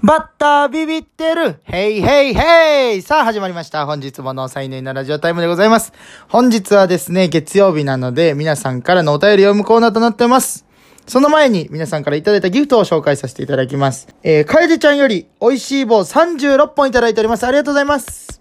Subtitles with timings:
[0.00, 3.84] バッタービビってるヘイヘイヘイさあ始まりました。
[3.84, 5.92] 本日もの才能なラジオタイムでございます。
[6.28, 10.64] 本日はですね、月曜日なので皆さんからのお便りを読むコーナーとなってます。
[11.08, 14.06] その前に皆さんからいただいたギフトを紹介させていただきます。
[14.22, 17.44] えー、かえでちゃんより美味しい棒36本いただいております。
[17.44, 18.40] ありがとうございます。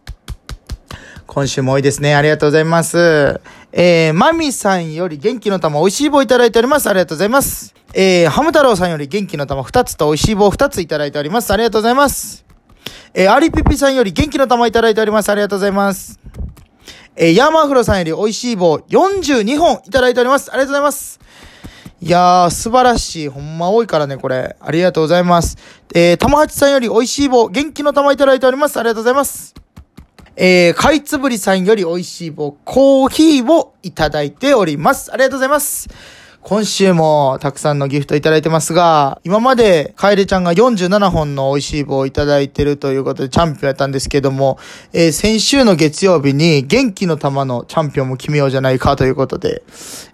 [1.25, 2.13] 今週も多いですね。
[2.13, 3.41] ありがとうございます。
[3.79, 6.89] えー、マミさんより元気の玉美味しい棒いただいております。
[6.89, 7.75] ありがとうございます。
[7.93, 11.53] えー、ハム太郎さんより元気の玉2つと美味しい棒2ついただいております。
[11.53, 12.43] ありがとうございます。
[13.13, 15.29] えー、アリピピさんより元気の玉いただいております。
[15.29, 16.19] ありがとうございます。
[17.15, 20.51] えー、ヤーマフロさんより美味しい棒42本いただいております。
[20.51, 21.19] ありがとうございます。
[22.01, 23.27] いやー、素晴らしい。
[23.27, 24.55] ほんま多いからね、これ。
[24.59, 25.55] ありがとうございます。
[25.93, 28.79] えー、玉八さんより美味しい棒、元気の玉いただいております。
[28.79, 29.53] ありがとうございます。
[30.39, 35.11] えー、かいつぶりさんより美味しい棒、コーヒーをいただいております。
[35.11, 35.89] ありがとうございます。
[36.43, 44.59] 今週もたくさんのギフトいただいてますが、今までカエルちゃんが47本の美味しい棒をいただいてるということでチャンピオンやったんですけども、
[44.93, 49.63] えー先週の月曜日に元気の玉のチャンピオンも決めようじゃないかということで、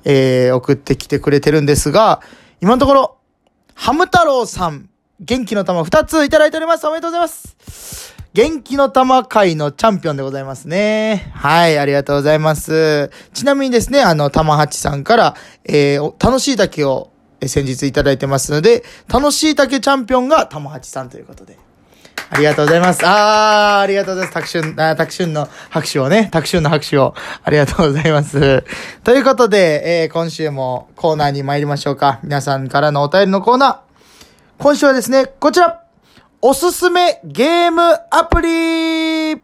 [0.05, 2.21] えー送ってきてくれてるんですが、
[2.61, 3.17] 今のところ、
[3.75, 6.87] ハム太郎さん、元気の玉2ついただいております。
[6.87, 8.12] おめでとうございます。
[8.33, 11.31] 元気の玉界のチャンピオンでございますね。
[11.35, 13.11] はい、ありがとうございます。
[13.31, 17.11] ちなみにですね、あの、玉八さんから、えー楽しい竹を
[17.45, 21.59] 先日いただいてますので、楽しい竹チャンピオンが玉八さんということで。
[22.31, 23.01] ありがとうございます。
[23.05, 24.33] あー、ありがとうございます。
[24.33, 28.63] タクシュン、あータクシュンの拍手をね、タクシュンの拍手を、ありがとうございます。
[29.03, 32.19] ということで、えー今週もコーナーに参りましょうか。
[32.23, 33.77] 皆さんからのお便りのコーナー。
[34.57, 35.82] 今週はですね、こちら
[36.45, 39.41] おすすめゲームアプリ。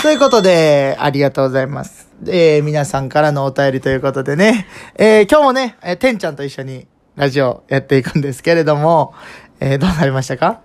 [0.00, 2.08] ということで、ありがとうございます。
[2.26, 6.86] えー、皆さんからのお便りということでね、えー、今日もね、えー、てんちゃんと一緒に
[7.16, 9.12] ラジオやっていくんですけれども、
[9.60, 10.62] えー、どうなりましたか？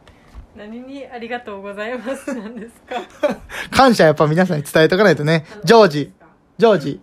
[0.56, 3.38] 何にありがとうございますなんですか？
[3.76, 6.14] 感謝やっぱ皆さんに伝えとかないとね、ジョージ、
[6.58, 7.02] ジョージ、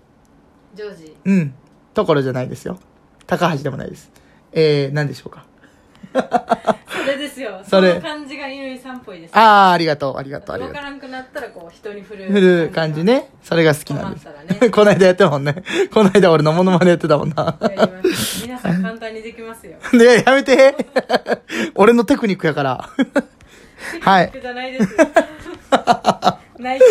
[0.74, 1.16] ジョージ。
[1.24, 1.54] うん、
[1.92, 2.78] ところじゃないですよ。
[3.26, 4.10] 高橋でもないです。
[4.52, 5.44] えー、何でしょうか？
[6.14, 10.74] それですよ それその感じが乾さんっぽいですあー、ありがとう、ありがとう、ありがとう。
[10.74, 13.30] 分からんくなったらこう人に振る振る感じね。
[13.42, 14.26] それが好きなんです。
[14.60, 15.56] ね この間やってたもんね。
[15.92, 17.58] この間俺のモノマネやってたもんな。
[18.42, 20.74] 皆さん簡単にできますよで、やめて。
[21.74, 22.88] 俺のテクニックやから。
[24.00, 24.96] はいテクニックじゃないです
[25.74, 26.84] よないか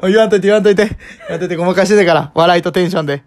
[0.00, 0.84] ら言わんといて言わんといて。
[0.86, 0.96] 言
[1.30, 2.30] わんといてごまかしてたから。
[2.34, 3.22] 笑いとテンションで。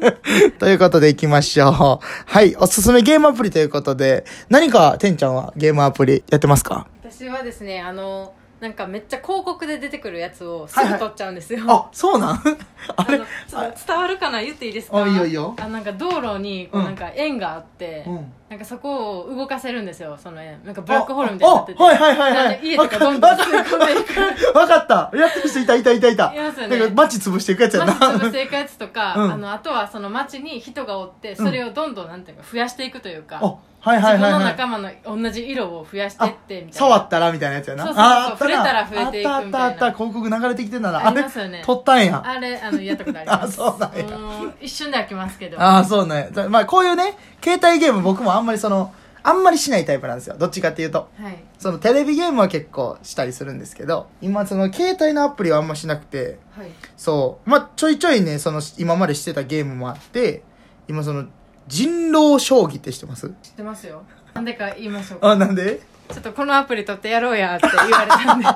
[0.58, 2.06] ということで行きましょう。
[2.26, 2.54] はい。
[2.56, 6.86] おすすめゲームアプリということで、何か、てんちゃんはゲームアプリやってますか？
[7.02, 12.42] 私はですねあのなんかめっちゃ広告で出てくるやつをすぐ撮っちゃうんですよ、あ、そうなん？
[12.96, 13.18] あれ？
[13.52, 14.42] あの伝わるかな？
[14.42, 15.02] 言っていいですか？
[15.02, 15.54] あいいよいいよ。
[15.58, 18.32] あなんか道路にこううんなんか円があって、うん。
[18.50, 20.60] なんかそこを動かせるんですよその円。
[20.64, 21.82] なんかブラックホールみたいになってて。
[21.82, 22.44] ああはいはいはいはい。
[22.52, 24.58] なんで家とかどんどん吸い込んでいく。
[24.58, 25.16] わかった。
[25.16, 26.34] やってる人いたいたいたいた。
[26.34, 26.78] いますよね。
[26.78, 27.94] だから街潰していくやつやな。
[27.94, 29.32] 街潰していくやつとか、うん。
[29.32, 34.44] あのあとはその街に人がおってそれをどんどんなんていうか増やしていくというか、あ、はいはいはい自分のはい。
[34.44, 34.90] 仲間の
[35.22, 37.86] 同じ色を増やしていってみたいな触ったらみたいなやつやな。
[37.86, 39.92] そうそうそう触れたら増えていくみたいなあったあったあった。
[39.92, 41.06] 広告流れてきてんだな。
[41.06, 42.22] ありますよね撮ったんや。
[42.24, 46.30] あれあのやったことあります あそうなんや一瞬で飽きますけどああ、そうね。
[46.48, 48.92] まあ、こういうね、携帯ゲーム僕もあんまりその、
[49.22, 50.36] あんまりしないタイプなんですよ。
[50.38, 51.08] どっちかっていうと。
[51.20, 57.50] はいそのテレビゲームは結構したりするんですけど、今その携帯のアプリはあんましなくて、はいそう。
[57.50, 60.42] まあ、ちょいちょいね、その今までしてたゲームもあって、
[60.88, 61.26] 今その、
[61.68, 63.28] 人狼将棋って知ってます？
[63.42, 64.02] 知ってますよ。
[64.34, 65.30] なんでか言いましょうか。
[65.30, 65.80] あ、なんで？
[66.10, 68.46] ちょっとこのアプリ取ってやろうやって言われたんで。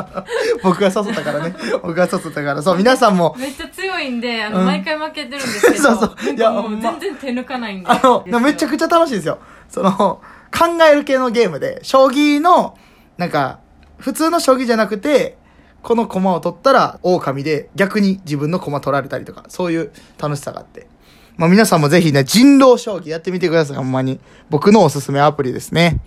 [0.64, 1.54] 僕が誘ったからね。
[1.82, 2.62] 僕が誘ったから。
[2.62, 4.66] そう、皆さんも、めっちゃ強いんであの、うん。
[4.66, 6.34] 毎回負けてるんですけどそうそう。
[6.34, 7.86] いやかもう全然手抜かないんで。
[7.90, 9.38] あの、めちゃくちゃ楽しいんですよ。
[9.68, 10.22] その、考
[10.90, 12.78] える系のゲームで、将棋の、
[13.18, 13.58] なんか、
[13.98, 15.36] 普通の将棋じゃなくて、
[15.82, 20.86] この駒を取ったら狼で逆に自分の駒取られたりとか、そういう楽しさがあって。
[21.36, 24.20] まあ皆さんもぜひね、人狼将棋やってみてください、ほんまに。
[24.50, 26.00] 僕のおすすめアプリですね。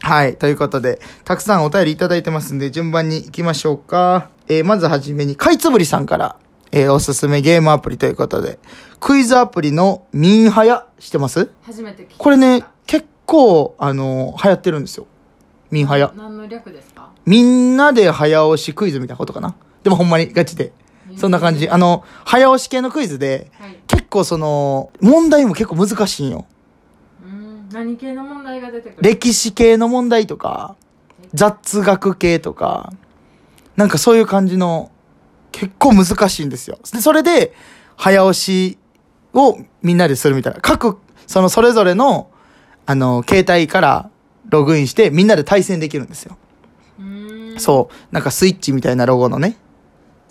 [0.00, 0.36] はい。
[0.36, 4.28] ということで、たくさんお便りいただいてますんで、順番に行きましょうか。
[4.48, 6.36] えーまずはじめに、かいつぶりさんから、
[6.70, 8.58] えーおすすめゲームアプリということで、
[9.00, 11.50] クイズアプリのミンハヤしてます？
[11.62, 15.06] 初めて聞きましたこれね、結構、あの流行ってるんですよ。
[15.70, 16.12] ミンハヤ。
[16.16, 17.10] 何の略ですか？
[17.24, 19.54] みんなで早押しクイズみたいなことかな。
[19.82, 20.72] でもほんまにガチで。
[21.16, 21.68] そんな感じ。
[21.68, 26.44] あの、早押し系のクイズで、はい結構その、問題も結構難しいんよ。
[27.26, 29.10] ん何系の問題が出てくる？
[29.10, 30.76] 歴史系の問題とか、
[31.32, 32.92] 雑学系とか、
[33.76, 34.90] なんかそういう感じの、
[35.50, 36.78] 結構難しいんですよ。
[36.92, 37.54] で、それで、
[37.96, 38.78] 早押し
[39.32, 40.60] をみんなでするみたいな。
[40.60, 42.30] 各そのそれぞれの、
[42.84, 44.10] あの、携帯から
[44.48, 46.36] ログインしてみんなで対戦できるんですよ。
[47.58, 48.14] そう。
[48.14, 49.56] なんかスイッチみたいなロゴのね。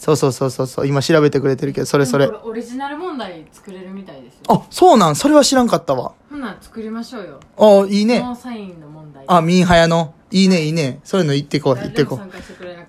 [0.03, 0.88] そうそうそうそうそう。
[0.88, 5.15] 今調べてくれてるけど、それそれオリジナル問題作れるみたいですよあ、そうなん？
[5.15, 6.13] それは知らんかったわ。
[6.31, 7.39] ほんなん作りましょうよ
[7.83, 8.19] あ、いいね。
[8.19, 10.15] ノーサインの問題あ、ミンハヤの？
[10.31, 11.01] いいね、いいね。
[11.03, 12.21] そういうの言ってこう、言ってこう。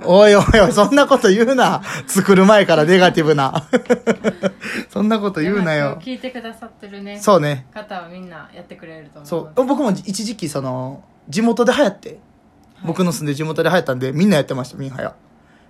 [0.07, 1.83] おいおいおい、そんなこと言うな。
[2.07, 3.69] 作る前からネガティブな。
[4.89, 5.99] そんなこと言うなよ。
[6.01, 7.67] 聞いてくださってるねそうね。
[7.75, 9.67] 方はみんなやってくれると思うそう。
[9.67, 12.21] 僕も一時期、その、地元で流行って、
[12.87, 15.15] 僕の住んでる地元で流行ったんで、みんなやってました、ミンハヤ。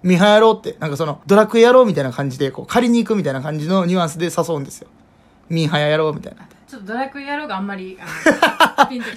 [0.03, 4.89] ミンハヤやろうって、なんかその、ドラクエやろうみたいな感じで、こう、借りに行くみたいな感じのニュアンスで誘うんですよ。
[5.49, 6.47] ミンハヤやろうみたいな。
[6.67, 7.99] ちょっとドラクエやろうがあんまり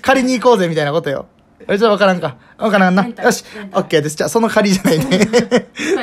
[0.02, 1.26] 借り に行こうぜみたいなことよ。
[1.62, 2.36] えちょっとわからんか。
[2.58, 3.06] わからんな。
[3.08, 4.16] よしオッケーです。
[4.18, 5.20] じゃあ、その借りじゃないね。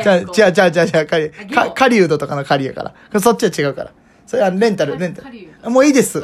[0.03, 1.55] じゃあ、じゃあ、じゃあ、じゃあ、じゃあ、借り。
[1.55, 3.21] か、狩人とかの借りやから。
[3.21, 3.93] そっちは違うから。
[4.27, 5.49] それはレンタル、レンタル狩。
[5.71, 6.21] もういいです。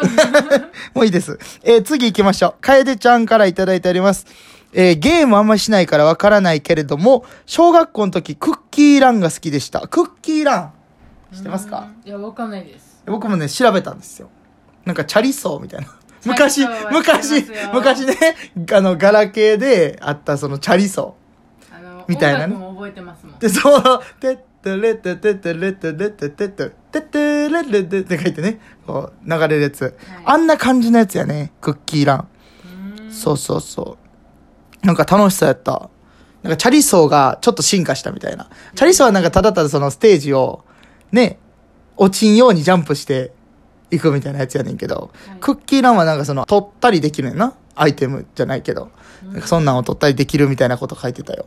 [0.95, 1.39] もういいです。
[1.63, 2.55] えー次行きましょう。
[2.63, 4.27] 楓ちゃんからいただいております。
[4.73, 9.89] えーゲームあんましないからわからないけれども、小学校の時、クッキーランが好きでした。
[9.89, 10.73] クッキーラン。
[11.35, 11.89] 知ってますか？
[12.05, 14.29] いやわかんないです僕もね、調べたんですよ。
[14.85, 15.95] なんか、チャリソーみたいな。
[16.25, 18.17] 昔昔昔ね、
[18.73, 21.15] あの、ガラケーであったそのチャリソ
[21.73, 23.39] あのみたいなね覚えてますもんー。
[23.39, 23.83] で、そう、
[24.21, 29.97] てってれってってってれってれってってってってってれれってって書いてね、こう、流れるやつ。
[30.25, 32.29] あんな感じのやつやね、クッキーラン。
[33.13, 34.08] そうそうそう。
[34.83, 35.91] なんか楽しそうやった。
[36.43, 38.49] なんかチャリソーがちょっと進化したみたいな。
[38.75, 40.65] チャリソーはなんかただただそのステージを、
[41.13, 41.39] ね、
[41.97, 43.33] 落ちんようにジャンプして
[43.91, 47.55] いくみたいなやつやねんけど、はいクッキーランはなんかその、取ったりできるねんな？
[47.75, 48.91] アイテムじゃないけど。
[49.25, 51.47] なんかそんなんを取ったりできるみたいなこと書いてたよ。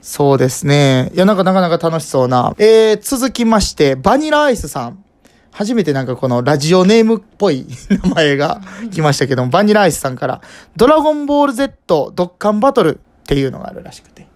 [0.00, 1.10] そうですね。
[1.14, 2.54] いや、なんかなかなか楽しそうな。
[2.58, 5.04] えー、続きまして、バニラアイスさん。
[5.52, 10.40] 初めてなんかこのラジオネームっぽい名前が来ましたけども、バニラアイスさんから、
[10.76, 14.26] ドラゴンボール Z ドッカンバトルっていうのがあるらしくて。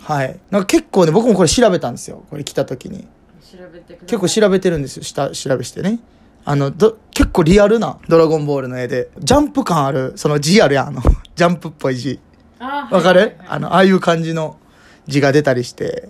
[0.00, 0.40] はい。
[0.50, 2.24] なんか結構ね、僕もこれ調べたんですよ。
[2.30, 3.06] これ来た時に。
[4.06, 5.02] 結構調べてるんですよ。
[5.02, 6.00] 下、調べしてね。
[6.46, 11.02] あの、ど、結構リアルなドラゴンボールの絵で、ジャンプ感ある、その字あるやん、あの、
[11.34, 12.20] ジャンプっぽい字。
[12.58, 14.56] あわかる、はいはいはいあの、ああいう感じの
[15.08, 16.08] 字が出たりして、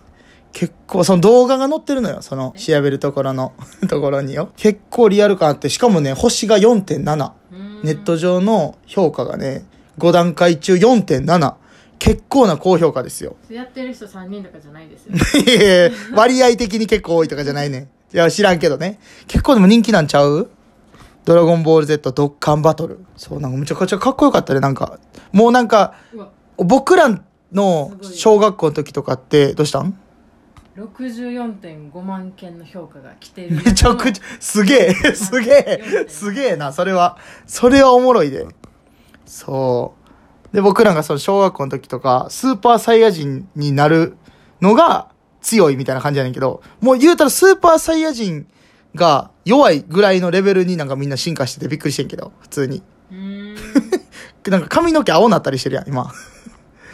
[0.58, 2.23] 結構、その動画が載ってるのよ。
[2.23, 3.53] その、調べるところの、
[3.91, 4.49] ところによ。
[4.56, 7.32] 結構リアル感あって、しかもね、星が4.7。
[7.53, 9.67] うーんネット上の評価がね、
[9.99, 11.55] 5段階中4.7。
[11.99, 13.37] 結構な高評価ですよ。
[13.50, 15.14] やってる人3人とかじゃないですよ
[15.44, 17.88] いやいや割合的に結構多いとかじゃないね。
[18.14, 18.99] いや、知らんけどね。
[19.26, 20.49] 結構でも人気なんちゃう？
[21.26, 23.00] ドラゴンボール Z ドッカンバトル。
[23.19, 24.61] そう、なんかめちゃくちゃかっこよかったね。
[24.61, 24.99] なんか、
[25.32, 25.94] もうなんか、
[26.56, 27.20] 僕ら
[27.52, 29.99] の小学校の時とかって、どうしたん？
[30.76, 37.17] 64.5万件の評価が来ているめちゃくちゃ、すげえ、すげえ、すげえな、それは。
[37.46, 38.46] それはおもろいで。
[39.25, 39.94] そ
[40.52, 40.55] う。
[40.55, 44.19] で、僕らがその小学校の時とか、スーパーサイヤ人になる
[44.61, 45.08] のが
[45.40, 48.46] 強いみたいな感じやねんけど、もう言うたらスーパーサイヤ人
[48.94, 52.82] が弱いぐらいのレベルになんかみんな進化しててびっくりしてんけど、普通に。
[53.14, 53.55] ん
[54.50, 56.12] なんか髪の毛青なったりしてるやん、今。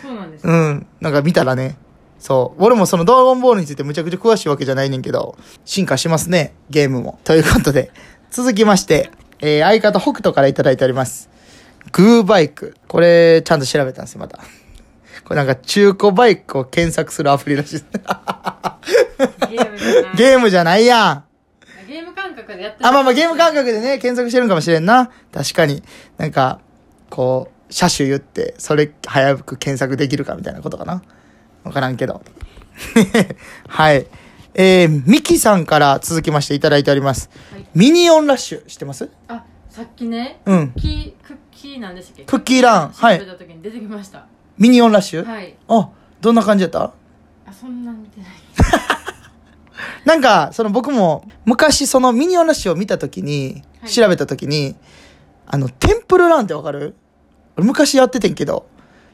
[0.03, 0.87] そうなんですうん。
[1.01, 1.77] なんか見たらね。
[2.23, 2.65] そう。
[2.65, 7.19] 俺もそのドラゴンボールについてむちゃくちゃ詳しいわけじゃないねんけど、進化しますね、ゲームも。
[7.25, 7.91] ということで、
[8.31, 11.29] 続きまして、えー、相方北斗からいただいております。
[11.91, 12.77] グーバイク。
[12.87, 14.39] これ、ちゃんと調べたんですよ、また。
[15.25, 17.87] これなんか中古バイクを検索するアプリらしいです。
[19.51, 21.25] ゲームじゃないゲームじゃないやん。
[21.89, 25.11] ゲーム感覚でやってるあ、まあまあゲーム感覚でね、検索してるんかもしれんな。
[25.33, 25.83] 確かに。
[26.19, 26.61] なんか、
[27.11, 31.03] こう、車種言って、それ早く検索できるかみたいなことかな。
[31.65, 32.23] わからんけど。
[33.69, 34.07] はい。
[34.55, 37.31] えー、ミキさんから続きましていただいております。
[37.53, 37.67] はい。
[37.75, 39.09] ミニオンラッシュ、知ってます？
[39.29, 40.73] あさっきねうん。
[40.73, 42.25] キークッキーなんでしたっけ？
[42.25, 42.89] クッキーラン。
[42.91, 44.27] はい調べた時に出てきました。
[44.59, 45.57] ミニオンラッシュ、はい。
[45.69, 45.89] あ、
[46.21, 46.83] どんな感じやった？
[46.85, 46.93] あ
[47.53, 48.31] そんな見てない。
[50.05, 53.91] なんか、その僕も、昔そのミニオンラッシュを見たときに、はい。
[53.91, 54.77] 調べたときに、
[55.47, 56.95] あの、テンプルランってわかる？
[57.57, 58.67] 俺昔やっててんけど、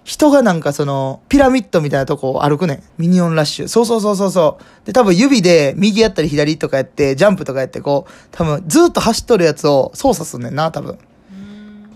[0.09, 2.83] 人がなんかその、ピラミッドみたいなとこを歩くねん。
[2.97, 3.69] ミニオンラッシュ。
[3.69, 4.87] そうそうそうそうそう。
[4.87, 10.99] で、多分指で右やったり左とかやって、ジャンプとかやってこう、多分ずっと走っとるやつを操作すんねんな、多分。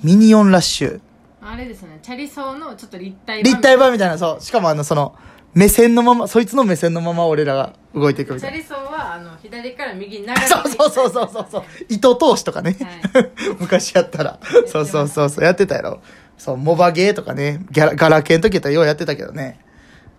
[0.03, 1.01] ミニオンラッシュ。
[1.41, 4.45] あれですねチャリソーのちょっと立体立体版みたいな、そう。
[4.45, 5.15] しかもあの、その、
[5.55, 8.59] 目線のまま、そいつの目線のまま俺らが動いていくみたいな。
[8.59, 11.63] チャリソーはあの左から右に流れてそう そうそうそうそうそう。
[11.89, 12.77] 糸通しとかね。
[13.15, 13.27] は
[13.59, 14.39] 昔やったら。
[14.67, 15.45] そうそうそうそう。
[15.45, 16.01] やってたやろ。
[16.43, 17.65] そう、モバゲーとかね。
[17.71, 19.61] ギャラ、ガラケーの時やったらようやってたけどね。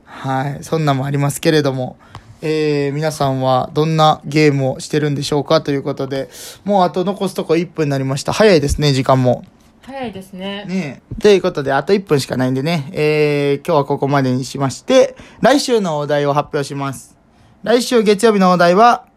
[0.06, 0.64] はい。
[0.64, 1.98] そんなんもありますけれども。
[2.42, 6.30] えー、皆さんはどんなゲームをしてるんでしょうかということで、
[6.64, 8.32] もうあと残すとこ1分になりました。
[8.32, 9.44] 早いですね、時間も。
[9.82, 11.22] 早いですねねえ。
[11.22, 17.18] ということで、あと1分しかないんでね、えー、今日はここまでにしまして、来週のお題を発表します。
[17.64, 19.08] 来週月曜日のお題は、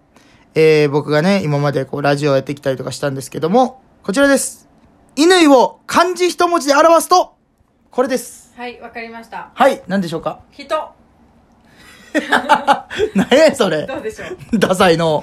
[0.56, 4.65] えー、僕がね、今までこう、ラジオをやってきたりとかしたんですけども、こちらです。
[5.16, 7.34] 乾を漢字一文字で表すと、
[7.90, 8.52] これです。
[8.56, 10.40] はいわかりましたはい、何でしょうか？
[10.52, 10.94] 人
[13.14, 13.86] 何やそれ？
[13.86, 14.58] どうでしょう？
[14.58, 15.22] ダサいの。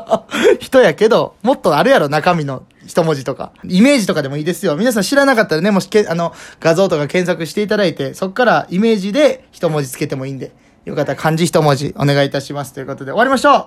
[0.58, 3.52] 人やけど、もっとあるやろ、中身の一文字とか。
[3.64, 4.74] イメージとかでもいいですよ。
[4.76, 10.52] 皆さん知らなかったらね、もしけ、あの、画像とか検索していただいて、そこからイメージで一文字つけてもいいんで、
[10.84, 12.72] よかったら漢字一文字お願いいたします。
[12.72, 13.66] ということで終わりましょう。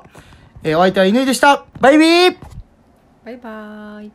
[0.64, 1.64] えーお相手は犬井でした。
[1.80, 2.36] バイビー
[3.24, 4.12] バイバーイ